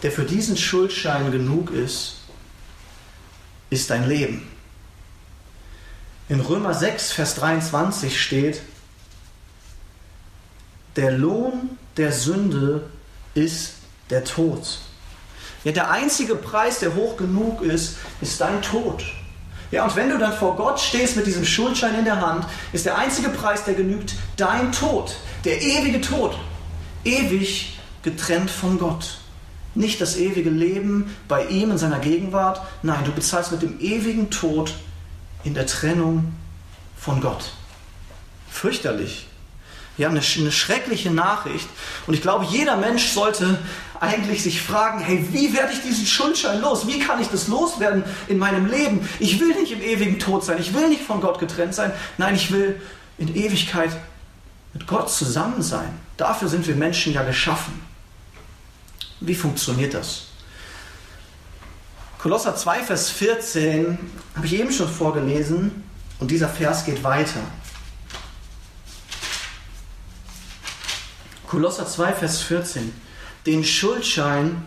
der 0.01 0.11
für 0.11 0.23
diesen 0.23 0.57
Schuldschein 0.57 1.31
genug 1.31 1.69
ist, 1.69 2.17
ist 3.69 3.89
dein 3.91 4.07
Leben. 4.09 4.47
In 6.27 6.39
Römer 6.39 6.73
6, 6.73 7.11
Vers 7.11 7.35
23 7.35 8.19
steht, 8.19 8.61
der 10.95 11.11
Lohn 11.11 11.77
der 11.97 12.11
Sünde 12.11 12.89
ist 13.35 13.75
der 14.09 14.23
Tod. 14.23 14.79
Ja, 15.63 15.71
der 15.71 15.89
einzige 15.91 16.35
Preis, 16.35 16.79
der 16.79 16.95
hoch 16.95 17.17
genug 17.17 17.61
ist, 17.61 17.97
ist 18.21 18.41
dein 18.41 18.61
Tod. 18.61 19.03
Ja, 19.71 19.85
und 19.85 19.95
wenn 19.95 20.09
du 20.09 20.17
dann 20.17 20.33
vor 20.33 20.55
Gott 20.55 20.79
stehst 20.79 21.15
mit 21.15 21.25
diesem 21.25 21.45
Schuldschein 21.45 21.97
in 21.97 22.05
der 22.05 22.21
Hand, 22.21 22.45
ist 22.73 22.85
der 22.85 22.97
einzige 22.97 23.29
Preis, 23.29 23.63
der 23.63 23.73
genügt, 23.73 24.13
dein 24.37 24.71
Tod, 24.71 25.15
der 25.45 25.61
ewige 25.61 26.01
Tod, 26.01 26.37
ewig 27.03 27.79
getrennt 28.03 28.51
von 28.51 28.77
Gott. 28.77 29.17
Nicht 29.73 29.99
das 29.99 30.17
ewige 30.17 30.51
Leben 30.51 31.15
bei 31.27 31.47
ihm 31.47 31.71
in 31.71 31.77
seiner 31.77 31.99
Gegenwart, 31.99 32.61
nein, 32.83 33.03
du 33.05 33.11
bezahlst 33.11 33.51
mit 33.51 33.63
dem 33.63 33.79
ewigen 33.79 34.29
Tod 34.29 34.75
in 35.43 35.55
der 35.55 35.65
Trennung 35.65 36.33
von 36.95 37.21
Gott. 37.21 37.53
Fürchterlich. 38.51 39.27
Ja, 39.97 40.09
eine, 40.09 40.21
eine 40.21 40.51
schreckliche 40.51 41.11
Nachricht. 41.11 41.67
Und 42.07 42.13
ich 42.13 42.21
glaube, 42.21 42.45
jeder 42.45 42.77
Mensch 42.77 43.09
sollte 43.09 43.59
eigentlich 43.99 44.43
sich 44.43 44.61
fragen, 44.61 44.99
hey, 44.99 45.25
wie 45.31 45.53
werde 45.53 45.71
ich 45.71 45.81
diesen 45.81 46.05
Schuldschein 46.05 46.61
los? 46.61 46.87
Wie 46.87 46.99
kann 46.99 47.21
ich 47.21 47.27
das 47.27 47.47
loswerden 47.47 48.03
in 48.27 48.37
meinem 48.37 48.65
Leben? 48.65 49.07
Ich 49.19 49.39
will 49.39 49.55
nicht 49.55 49.71
im 49.71 49.81
ewigen 49.81 50.19
Tod 50.19 50.43
sein. 50.43 50.57
Ich 50.59 50.73
will 50.73 50.89
nicht 50.89 51.03
von 51.03 51.21
Gott 51.21 51.39
getrennt 51.39 51.75
sein. 51.75 51.91
Nein, 52.17 52.35
ich 52.35 52.51
will 52.51 52.81
in 53.17 53.35
Ewigkeit 53.35 53.91
mit 54.73 54.87
Gott 54.87 55.09
zusammen 55.09 55.61
sein. 55.61 55.89
Dafür 56.17 56.47
sind 56.47 56.67
wir 56.67 56.75
Menschen 56.75 57.13
ja 57.13 57.23
geschaffen. 57.23 57.81
Wie 59.19 59.35
funktioniert 59.35 59.93
das? 59.93 60.23
Kolosser 62.19 62.55
2, 62.55 62.83
Vers 62.83 63.09
14 63.09 63.97
habe 64.35 64.45
ich 64.45 64.53
eben 64.59 64.71
schon 64.71 64.89
vorgelesen 64.89 65.83
und 66.19 66.31
dieser 66.31 66.49
Vers 66.49 66.85
geht 66.85 67.03
weiter. 67.03 67.41
Kolosser 71.53 71.85
2, 71.85 72.13
Vers 72.13 72.41
14. 72.41 72.91
Den 73.45 73.63
Schuldschein, 73.63 74.65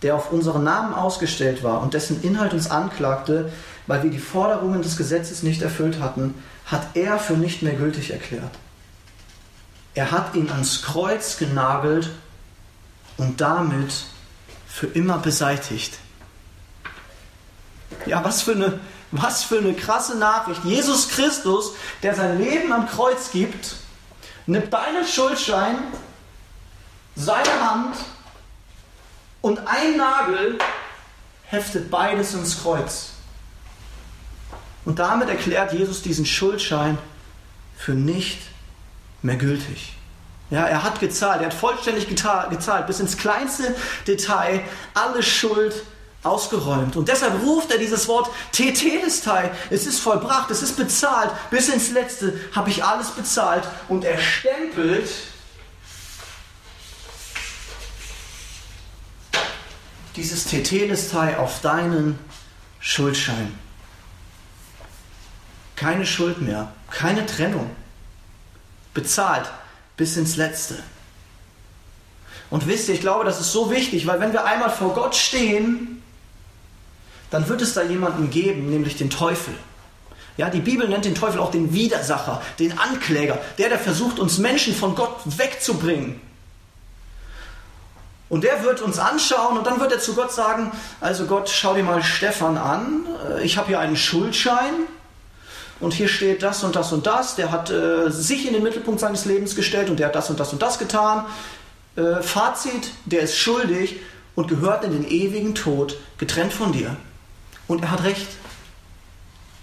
der 0.00 0.16
auf 0.16 0.32
unseren 0.32 0.64
Namen 0.64 0.94
ausgestellt 0.94 1.62
war 1.62 1.82
und 1.82 1.92
dessen 1.92 2.22
Inhalt 2.22 2.54
uns 2.54 2.70
anklagte, 2.70 3.52
weil 3.86 4.02
wir 4.02 4.10
die 4.10 4.18
Forderungen 4.18 4.80
des 4.80 4.96
Gesetzes 4.96 5.42
nicht 5.42 5.60
erfüllt 5.60 6.00
hatten, 6.00 6.32
hat 6.64 6.96
er 6.96 7.18
für 7.18 7.34
nicht 7.34 7.60
mehr 7.60 7.74
gültig 7.74 8.10
erklärt. 8.10 8.52
Er 9.94 10.12
hat 10.12 10.34
ihn 10.34 10.48
ans 10.48 10.80
Kreuz 10.80 11.36
genagelt 11.36 12.08
und 13.18 13.42
damit 13.42 14.06
für 14.66 14.86
immer 14.86 15.18
beseitigt. 15.18 15.98
Ja, 18.06 18.24
was 18.24 18.40
für 18.40 18.52
eine, 18.52 18.80
was 19.10 19.44
für 19.44 19.58
eine 19.58 19.74
krasse 19.74 20.16
Nachricht. 20.16 20.64
Jesus 20.64 21.10
Christus, 21.10 21.72
der 22.02 22.14
sein 22.14 22.38
Leben 22.38 22.72
am 22.72 22.88
Kreuz 22.88 23.30
gibt, 23.30 23.83
nimmt 24.46 24.72
deinen 24.72 25.06
Schuldschein, 25.06 25.76
seine 27.16 27.70
Hand 27.70 27.96
und 29.40 29.58
ein 29.66 29.96
Nagel 29.96 30.58
heftet 31.44 31.90
beides 31.90 32.34
ins 32.34 32.62
Kreuz. 32.62 33.10
Und 34.84 34.98
damit 34.98 35.28
erklärt 35.28 35.72
Jesus 35.72 36.02
diesen 36.02 36.26
Schuldschein 36.26 36.98
für 37.76 37.92
nicht 37.92 38.40
mehr 39.22 39.36
gültig. 39.36 39.94
Ja, 40.50 40.66
er 40.66 40.82
hat 40.82 41.00
gezahlt, 41.00 41.40
er 41.40 41.46
hat 41.46 41.54
vollständig 41.54 42.06
gezahlt, 42.08 42.86
bis 42.86 43.00
ins 43.00 43.16
kleinste 43.16 43.74
Detail 44.06 44.60
alle 44.92 45.22
Schuld 45.22 45.74
ausgeräumt. 46.24 46.96
Und 46.96 47.08
deshalb 47.08 47.42
ruft 47.42 47.70
er 47.70 47.78
dieses 47.78 48.08
Wort 48.08 48.30
Tetelestai. 48.52 49.50
Es 49.70 49.86
ist 49.86 50.00
vollbracht, 50.00 50.50
es 50.50 50.62
ist 50.62 50.76
bezahlt. 50.76 51.30
Bis 51.50 51.68
ins 51.68 51.90
Letzte 51.90 52.38
habe 52.52 52.70
ich 52.70 52.82
alles 52.82 53.10
bezahlt. 53.10 53.64
Und 53.88 54.04
er 54.04 54.18
stempelt 54.18 55.08
dieses 60.16 60.44
Tetelestai 60.44 61.38
auf 61.38 61.60
deinen 61.60 62.18
Schuldschein. 62.80 63.58
Keine 65.76 66.06
Schuld 66.06 66.40
mehr, 66.40 66.72
keine 66.90 67.26
Trennung. 67.26 67.70
Bezahlt 68.92 69.50
bis 69.96 70.16
ins 70.16 70.36
Letzte. 70.36 70.76
Und 72.50 72.68
wisst 72.68 72.88
ihr, 72.88 72.94
ich 72.94 73.00
glaube, 73.00 73.24
das 73.24 73.40
ist 73.40 73.50
so 73.50 73.70
wichtig, 73.70 74.06
weil 74.06 74.20
wenn 74.20 74.32
wir 74.32 74.44
einmal 74.44 74.70
vor 74.70 74.94
Gott 74.94 75.16
stehen, 75.16 76.03
dann 77.34 77.48
wird 77.48 77.62
es 77.62 77.74
da 77.74 77.82
jemanden 77.82 78.30
geben, 78.30 78.70
nämlich 78.70 78.94
den 78.94 79.10
Teufel. 79.10 79.54
Ja, 80.36 80.50
die 80.50 80.60
Bibel 80.60 80.88
nennt 80.88 81.04
den 81.04 81.16
Teufel 81.16 81.40
auch 81.40 81.50
den 81.50 81.74
Widersacher, 81.74 82.40
den 82.60 82.78
Ankläger, 82.78 83.40
der, 83.58 83.70
der 83.70 83.80
versucht, 83.80 84.20
uns 84.20 84.38
Menschen 84.38 84.72
von 84.72 84.94
Gott 84.94 85.16
wegzubringen. 85.24 86.20
Und 88.28 88.44
der 88.44 88.62
wird 88.62 88.82
uns 88.82 89.00
anschauen 89.00 89.58
und 89.58 89.66
dann 89.66 89.80
wird 89.80 89.90
er 89.90 89.98
zu 89.98 90.14
Gott 90.14 90.30
sagen, 90.30 90.70
also 91.00 91.26
Gott, 91.26 91.48
schau 91.48 91.74
dir 91.74 91.82
mal 91.82 92.04
Stefan 92.04 92.56
an, 92.56 93.04
ich 93.42 93.58
habe 93.58 93.66
hier 93.66 93.80
einen 93.80 93.96
Schuldschein 93.96 94.74
und 95.80 95.92
hier 95.92 96.06
steht 96.06 96.40
das 96.44 96.62
und 96.62 96.76
das 96.76 96.92
und 96.92 97.04
das, 97.04 97.34
der 97.34 97.50
hat 97.50 97.68
äh, 97.68 98.12
sich 98.12 98.46
in 98.46 98.52
den 98.52 98.62
Mittelpunkt 98.62 99.00
seines 99.00 99.24
Lebens 99.24 99.56
gestellt 99.56 99.90
und 99.90 99.98
der 99.98 100.06
hat 100.06 100.14
das 100.14 100.30
und 100.30 100.38
das 100.38 100.52
und 100.52 100.62
das 100.62 100.78
getan. 100.78 101.26
Äh, 101.96 102.22
Fazit, 102.22 102.92
der 103.06 103.22
ist 103.22 103.36
schuldig 103.36 103.96
und 104.36 104.46
gehört 104.46 104.84
in 104.84 104.92
den 104.92 105.04
ewigen 105.10 105.56
Tod, 105.56 105.96
getrennt 106.16 106.52
von 106.52 106.70
dir. 106.70 106.96
Und 107.66 107.82
er 107.82 107.90
hat 107.90 108.04
recht. 108.04 108.28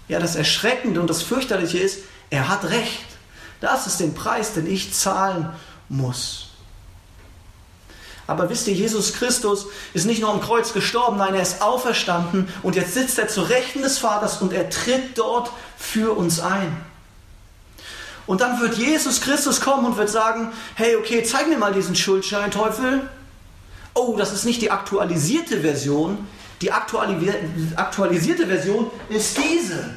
Ja, 0.08 0.18
das 0.18 0.36
Erschreckende 0.36 1.00
und 1.00 1.08
das 1.08 1.22
Fürchterliche 1.22 1.78
ist, 1.78 2.00
er 2.30 2.48
hat 2.48 2.64
recht. 2.64 3.06
Das 3.60 3.86
ist 3.86 4.00
den 4.00 4.14
Preis, 4.14 4.54
den 4.54 4.66
ich 4.66 4.92
zahlen 4.92 5.48
muss. 5.88 6.48
Aber 8.26 8.48
wisst 8.48 8.68
ihr, 8.68 8.74
Jesus 8.74 9.14
Christus 9.14 9.66
ist 9.94 10.06
nicht 10.06 10.20
nur 10.20 10.30
am 10.30 10.40
Kreuz 10.40 10.72
gestorben, 10.72 11.18
nein, 11.18 11.34
er 11.34 11.42
ist 11.42 11.60
auferstanden 11.60 12.48
und 12.62 12.76
jetzt 12.76 12.94
sitzt 12.94 13.18
er 13.18 13.28
zu 13.28 13.42
Rechten 13.42 13.82
des 13.82 13.98
Vaters 13.98 14.40
und 14.40 14.52
er 14.52 14.70
tritt 14.70 15.18
dort 15.18 15.50
für 15.76 16.16
uns 16.16 16.40
ein. 16.40 16.76
Und 18.26 18.40
dann 18.40 18.60
wird 18.60 18.74
Jesus 18.74 19.20
Christus 19.20 19.60
kommen 19.60 19.84
und 19.84 19.96
wird 19.96 20.08
sagen, 20.08 20.52
hey, 20.76 20.96
okay, 20.96 21.24
zeig 21.24 21.48
mir 21.48 21.58
mal 21.58 21.72
diesen 21.72 21.96
Schuldschein, 21.96 22.50
Teufel. 22.50 23.08
Oh, 23.94 24.16
das 24.16 24.32
ist 24.32 24.44
nicht 24.44 24.62
die 24.62 24.70
aktualisierte 24.70 25.60
Version, 25.60 26.26
die 26.62 26.70
aktualisierte 26.70 28.46
Version 28.46 28.90
ist 29.08 29.36
diese. 29.36 29.96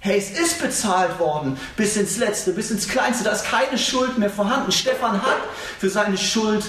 Hey, 0.00 0.18
es 0.18 0.30
ist 0.30 0.60
bezahlt 0.60 1.18
worden 1.18 1.58
bis 1.76 1.96
ins 1.96 2.18
Letzte, 2.18 2.52
bis 2.52 2.70
ins 2.70 2.88
Kleinste. 2.88 3.24
Da 3.24 3.30
ist 3.32 3.44
keine 3.44 3.76
Schuld 3.78 4.16
mehr 4.18 4.30
vorhanden. 4.30 4.70
Stefan 4.70 5.20
hat 5.22 5.38
für 5.78 5.90
seine 5.90 6.16
Schuld 6.16 6.64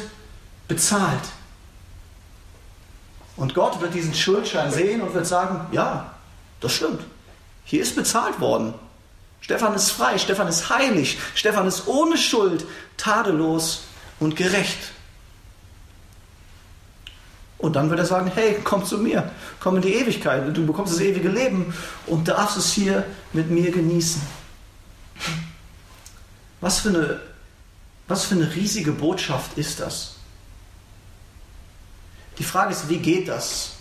bezahlt. 0.68 1.20
Und 3.36 3.54
Gott 3.54 3.80
wird 3.82 3.94
diesen 3.94 4.14
Schuldschein 4.14 4.72
sehen 4.72 5.02
und 5.02 5.14
wird 5.14 5.28
sagen, 5.28 5.68
ja, 5.72 6.14
das 6.60 6.74
stimmt. 6.74 7.02
Hier 7.66 7.82
ist 7.82 7.96
bezahlt 7.96 8.40
worden. 8.40 8.74
Stefan 9.42 9.76
ist 9.76 9.92
frei, 9.92 10.18
Stefan 10.18 10.48
ist 10.48 10.70
heilig, 10.70 11.18
Stefan 11.36 11.68
ist 11.68 11.88
ohne 11.88 12.18
Schuld, 12.18 12.66
tadellos 12.98 13.84
und 14.20 14.36
gerecht. 14.36 14.92
Und 17.60 17.76
dann 17.76 17.90
wird 17.90 18.00
er 18.00 18.06
sagen, 18.06 18.32
hey, 18.34 18.58
komm 18.64 18.86
zu 18.86 18.98
mir, 18.98 19.30
komm 19.60 19.76
in 19.76 19.82
die 19.82 19.94
Ewigkeit, 19.94 20.44
du 20.56 20.66
bekommst 20.66 20.94
das 20.94 21.02
ewige 21.02 21.28
Leben 21.28 21.74
und 22.08 22.28
darfst 22.28 22.58
es 22.58 22.72
hier 22.72 23.06
mit 23.34 23.52
mir 23.52 23.70
genießen. 23.70 24.22
Was 26.62 26.80
für 26.80 26.90
eine, 26.90 27.20
was 28.08 28.26
für 28.26 28.36
eine 28.36 28.56
riesige 28.56 28.94
Botschaft 28.94 29.58
ist 29.58 29.82
das? 29.82 30.16
Die 32.38 32.46
Frage 32.46 32.72
ist, 32.72 32.88
wie 32.88 32.98
geht 32.98 33.28
das? 33.28 33.74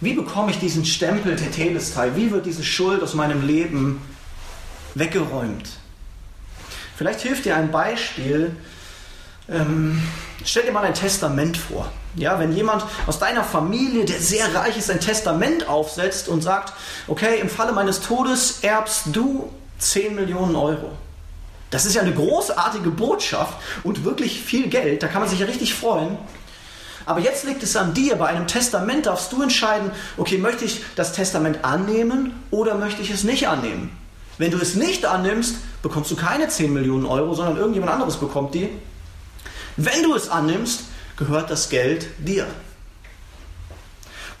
Wie 0.00 0.14
bekomme 0.14 0.52
ich 0.52 0.60
diesen 0.60 0.86
Stempel 0.86 1.34
Tetelestai? 1.34 2.14
Wie 2.14 2.30
wird 2.30 2.46
diese 2.46 2.64
Schuld 2.64 3.02
aus 3.02 3.14
meinem 3.14 3.44
Leben 3.44 4.00
weggeräumt? 4.94 5.68
Vielleicht 6.96 7.22
hilft 7.22 7.44
dir 7.44 7.56
ein 7.56 7.72
Beispiel, 7.72 8.54
ähm, 9.48 10.00
stell 10.44 10.64
dir 10.64 10.72
mal 10.72 10.84
ein 10.84 10.94
Testament 10.94 11.56
vor. 11.56 11.90
Ja, 12.16 12.38
wenn 12.38 12.52
jemand 12.52 12.84
aus 13.06 13.18
deiner 13.18 13.44
Familie, 13.44 14.04
der 14.04 14.18
sehr 14.18 14.52
reich 14.54 14.76
ist, 14.76 14.90
ein 14.90 15.00
Testament 15.00 15.68
aufsetzt 15.68 16.28
und 16.28 16.42
sagt, 16.42 16.72
okay, 17.06 17.38
im 17.40 17.48
Falle 17.48 17.72
meines 17.72 18.00
Todes 18.00 18.58
erbst 18.62 19.04
du 19.12 19.48
10 19.78 20.16
Millionen 20.16 20.56
Euro. 20.56 20.90
Das 21.70 21.86
ist 21.86 21.94
ja 21.94 22.02
eine 22.02 22.12
großartige 22.12 22.90
Botschaft 22.90 23.54
und 23.84 24.04
wirklich 24.04 24.40
viel 24.40 24.68
Geld, 24.68 25.02
da 25.02 25.06
kann 25.06 25.20
man 25.20 25.30
sich 25.30 25.38
ja 25.38 25.46
richtig 25.46 25.74
freuen. 25.74 26.18
Aber 27.06 27.20
jetzt 27.20 27.44
liegt 27.44 27.62
es 27.62 27.76
an 27.76 27.94
dir, 27.94 28.16
bei 28.16 28.26
einem 28.26 28.46
Testament 28.46 29.06
darfst 29.06 29.32
du 29.32 29.42
entscheiden, 29.42 29.90
okay, 30.16 30.36
möchte 30.36 30.64
ich 30.64 30.82
das 30.96 31.12
Testament 31.12 31.64
annehmen 31.64 32.42
oder 32.50 32.74
möchte 32.74 33.02
ich 33.02 33.10
es 33.10 33.24
nicht 33.24 33.48
annehmen? 33.48 33.96
Wenn 34.36 34.50
du 34.50 34.58
es 34.58 34.74
nicht 34.74 35.06
annimmst, 35.06 35.56
bekommst 35.82 36.10
du 36.10 36.16
keine 36.16 36.48
10 36.48 36.72
Millionen 36.72 37.06
Euro, 37.06 37.34
sondern 37.34 37.56
irgendjemand 37.56 37.92
anderes 37.92 38.16
bekommt 38.16 38.54
die. 38.54 38.68
Wenn 39.76 40.02
du 40.02 40.14
es 40.14 40.28
annimmst, 40.28 40.84
gehört 41.20 41.50
das 41.50 41.68
Geld 41.68 42.08
dir. 42.18 42.48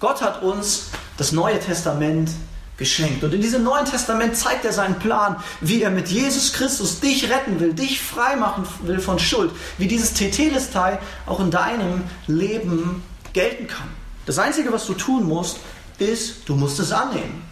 Gott 0.00 0.22
hat 0.22 0.42
uns 0.42 0.86
das 1.16 1.30
Neue 1.30 1.60
Testament 1.60 2.30
geschenkt. 2.78 3.22
Und 3.22 3.34
in 3.34 3.42
diesem 3.42 3.62
Neuen 3.62 3.84
Testament 3.84 4.34
zeigt 4.34 4.64
er 4.64 4.72
seinen 4.72 4.98
Plan, 4.98 5.36
wie 5.60 5.82
er 5.82 5.90
mit 5.90 6.08
Jesus 6.08 6.54
Christus 6.54 6.98
dich 6.98 7.30
retten 7.30 7.60
will, 7.60 7.74
dich 7.74 8.00
frei 8.00 8.34
machen 8.36 8.66
will 8.82 8.98
von 8.98 9.18
Schuld, 9.18 9.52
wie 9.76 9.86
dieses 9.86 10.14
Tetelestai 10.14 10.98
auch 11.26 11.38
in 11.38 11.50
deinem 11.50 12.02
Leben 12.26 13.04
gelten 13.34 13.68
kann. 13.68 13.88
Das 14.24 14.38
Einzige, 14.38 14.72
was 14.72 14.86
du 14.86 14.94
tun 14.94 15.24
musst, 15.24 15.58
ist, 15.98 16.48
du 16.48 16.56
musst 16.56 16.80
es 16.80 16.90
annehmen. 16.90 17.42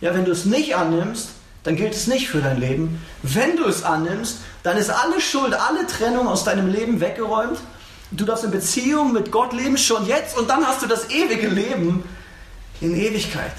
Ja, 0.00 0.14
wenn 0.14 0.24
du 0.24 0.32
es 0.32 0.46
nicht 0.46 0.74
annimmst, 0.74 1.28
dann 1.62 1.76
gilt 1.76 1.94
es 1.94 2.06
nicht 2.06 2.28
für 2.28 2.40
dein 2.40 2.58
Leben. 2.58 3.04
Wenn 3.22 3.56
du 3.56 3.66
es 3.66 3.84
annimmst, 3.84 4.38
dann 4.62 4.78
ist 4.78 4.88
alle 4.88 5.20
Schuld, 5.20 5.52
alle 5.52 5.86
Trennung 5.86 6.26
aus 6.26 6.44
deinem 6.44 6.72
Leben 6.72 7.00
weggeräumt. 7.00 7.58
Du 8.12 8.26
darfst 8.26 8.44
in 8.44 8.50
Beziehung 8.50 9.12
mit 9.12 9.32
Gott 9.32 9.52
leben 9.52 9.78
schon 9.78 10.06
jetzt 10.06 10.36
und 10.36 10.48
dann 10.48 10.66
hast 10.66 10.82
du 10.82 10.86
das 10.86 11.10
ewige 11.10 11.48
Leben 11.48 12.04
in 12.80 12.94
Ewigkeit. 12.94 13.52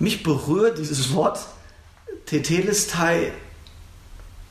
Mich 0.00 0.24
berührt 0.24 0.78
dieses 0.78 1.14
Wort 1.14 1.38
Tetelestai 2.26 3.32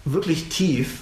wirklich 0.05 0.47
tief, 0.49 0.99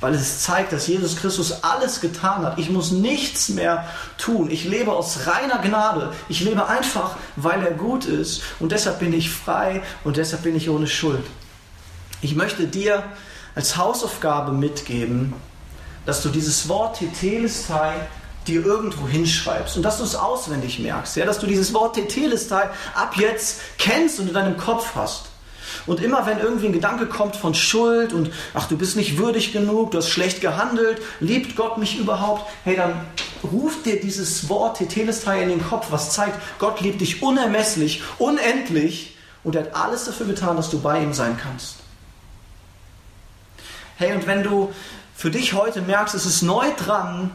weil 0.00 0.14
es 0.14 0.42
zeigt, 0.42 0.72
dass 0.72 0.88
Jesus 0.88 1.16
Christus 1.16 1.62
alles 1.62 2.00
getan 2.00 2.44
hat. 2.44 2.58
Ich 2.58 2.68
muss 2.68 2.90
nichts 2.90 3.48
mehr 3.50 3.86
tun. 4.18 4.50
Ich 4.50 4.64
lebe 4.64 4.92
aus 4.92 5.26
reiner 5.26 5.58
Gnade. 5.58 6.12
Ich 6.28 6.40
lebe 6.40 6.66
einfach, 6.66 7.16
weil 7.36 7.64
er 7.64 7.72
gut 7.72 8.06
ist. 8.06 8.42
Und 8.58 8.72
deshalb 8.72 8.98
bin 8.98 9.12
ich 9.12 9.30
frei 9.30 9.82
und 10.02 10.16
deshalb 10.16 10.42
bin 10.42 10.56
ich 10.56 10.68
ohne 10.68 10.86
Schuld. 10.86 11.24
Ich 12.22 12.34
möchte 12.34 12.66
dir 12.66 13.02
als 13.54 13.76
Hausaufgabe 13.76 14.52
mitgeben, 14.52 15.32
dass 16.04 16.22
du 16.22 16.28
dieses 16.28 16.68
Wort 16.68 16.98
Tetelestai 16.98 17.94
dir 18.46 18.64
irgendwo 18.64 19.06
hinschreibst 19.06 19.76
und 19.76 19.82
dass 19.82 19.98
du 19.98 20.04
es 20.04 20.14
auswendig 20.14 20.78
merkst, 20.78 21.16
ja, 21.16 21.24
dass 21.24 21.38
du 21.38 21.46
dieses 21.46 21.72
Wort 21.72 21.94
Tetelestai 21.94 22.68
ab 22.94 23.14
jetzt 23.16 23.60
kennst 23.78 24.18
und 24.18 24.28
in 24.28 24.34
deinem 24.34 24.56
Kopf 24.56 24.94
hast. 24.94 25.26
Und 25.86 26.00
immer 26.00 26.26
wenn 26.26 26.38
irgendwie 26.38 26.66
ein 26.66 26.72
Gedanke 26.72 27.06
kommt 27.06 27.36
von 27.36 27.54
Schuld 27.54 28.12
und 28.12 28.30
ach, 28.54 28.66
du 28.66 28.76
bist 28.76 28.96
nicht 28.96 29.18
würdig 29.18 29.52
genug, 29.52 29.92
du 29.92 29.98
hast 29.98 30.08
schlecht 30.08 30.40
gehandelt, 30.40 31.00
liebt 31.20 31.54
Gott 31.56 31.78
mich 31.78 31.98
überhaupt, 31.98 32.50
hey, 32.64 32.76
dann 32.76 33.06
ruft 33.44 33.86
dir 33.86 34.00
dieses 34.00 34.48
Wort 34.48 34.78
Tetelestai 34.78 35.42
in 35.42 35.48
den 35.48 35.64
Kopf, 35.66 35.86
was 35.90 36.10
zeigt, 36.10 36.38
Gott 36.58 36.80
liebt 36.80 37.00
dich 37.00 37.22
unermesslich, 37.22 38.02
unendlich 38.18 39.16
und 39.44 39.54
er 39.54 39.62
hat 39.62 39.74
alles 39.74 40.04
dafür 40.04 40.26
getan, 40.26 40.56
dass 40.56 40.70
du 40.70 40.80
bei 40.80 41.00
ihm 41.00 41.12
sein 41.12 41.38
kannst. 41.40 41.76
Hey, 44.00 44.14
und 44.14 44.26
wenn 44.26 44.42
du 44.42 44.72
für 45.14 45.30
dich 45.30 45.52
heute 45.52 45.82
merkst, 45.82 46.14
es 46.14 46.24
ist 46.24 46.40
neu 46.40 46.72
dran, 46.74 47.30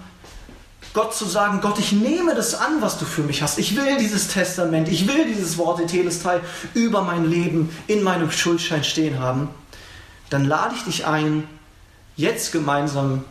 Gott 0.96 1.14
zu 1.14 1.26
sagen, 1.26 1.62
Gott, 1.62 1.78
ich 1.78 1.92
nehme 1.92 2.34
das 2.34 2.56
an, 2.56 2.82
was 2.82 2.98
du 2.98 3.06
für 3.06 3.22
mich 3.22 3.44
hast. 3.44 3.60
Ich 3.60 3.76
will 3.76 4.00
dieses 4.00 4.30
Testament, 4.30 4.90
ich 4.90 5.08
will 5.08 5.26
dieses 5.28 5.60
Wort 5.60 5.80
in 5.80 5.88
Telestai 5.88 6.42
über 6.74 7.04
mein 7.04 7.30
Leben 7.30 7.70
in 7.86 8.02
meinem 8.02 8.32
Schuldschein 8.32 8.84
stehen 8.84 9.20
haben. 9.20 9.50
Dann 10.32 10.46
lade 10.46 10.74
ich 10.76 10.84
dich 10.86 11.06
ein, 11.06 11.48
jetzt 12.16 12.52
gemeinsam 12.52 13.24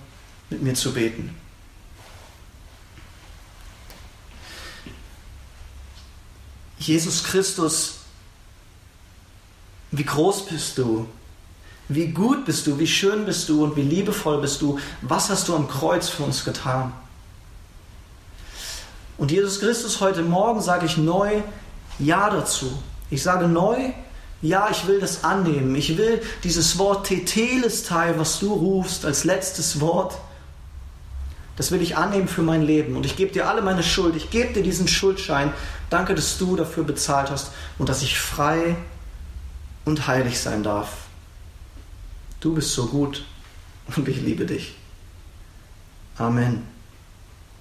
mit 0.48 0.62
mir 0.62 0.74
zu 0.74 0.92
beten. 0.94 1.34
Jesus 6.78 7.24
Christus, 7.24 7.96
wie 9.90 10.04
groß 10.04 10.46
bist 10.46 10.78
du? 10.78 11.08
Wie 11.88 12.08
gut 12.08 12.44
bist 12.44 12.66
du? 12.66 12.78
Wie 12.78 12.86
schön 12.86 13.26
bist 13.26 13.48
du? 13.48 13.64
Und 13.64 13.76
wie 13.76 13.82
liebevoll 13.82 14.40
bist 14.40 14.62
du? 14.62 14.78
Was 15.02 15.28
hast 15.28 15.48
du 15.48 15.54
am 15.54 15.68
Kreuz 15.68 16.08
für 16.08 16.22
uns 16.22 16.44
getan? 16.44 16.92
Und 19.18 19.30
Jesus 19.30 19.60
Christus, 19.60 20.00
heute 20.00 20.22
Morgen 20.22 20.60
sage 20.60 20.86
ich 20.86 20.96
neu 20.96 21.42
Ja 21.98 22.30
dazu. 22.30 22.70
Ich 23.10 23.22
sage 23.22 23.46
neu, 23.46 23.92
ja, 24.42 24.68
ich 24.70 24.86
will 24.86 25.00
das 25.00 25.24
annehmen. 25.24 25.74
Ich 25.74 25.96
will 25.96 26.20
dieses 26.42 26.78
Wort 26.78 27.06
Tetelestai, 27.06 28.14
was 28.18 28.40
du 28.40 28.52
rufst 28.52 29.04
als 29.04 29.24
letztes 29.24 29.80
Wort, 29.80 30.18
das 31.56 31.70
will 31.70 31.80
ich 31.80 31.96
annehmen 31.96 32.28
für 32.28 32.42
mein 32.42 32.62
Leben. 32.62 32.96
Und 32.96 33.06
ich 33.06 33.16
gebe 33.16 33.32
dir 33.32 33.48
alle 33.48 33.62
meine 33.62 33.82
Schuld. 33.82 34.16
Ich 34.16 34.30
gebe 34.30 34.52
dir 34.52 34.62
diesen 34.62 34.88
Schuldschein. 34.88 35.52
Danke, 35.88 36.14
dass 36.14 36.36
du 36.36 36.56
dafür 36.56 36.82
bezahlt 36.82 37.30
hast 37.30 37.52
und 37.78 37.88
dass 37.88 38.02
ich 38.02 38.18
frei 38.18 38.76
und 39.84 40.06
heilig 40.08 40.40
sein 40.40 40.62
darf. 40.62 41.03
Du 42.44 42.54
bist 42.54 42.74
so 42.74 42.84
gut 42.84 43.24
und 43.96 44.06
ich 44.06 44.20
liebe 44.20 44.44
dich. 44.44 44.74
Amen. 46.18 46.73